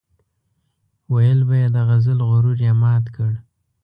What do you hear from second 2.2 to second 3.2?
غرور یې مات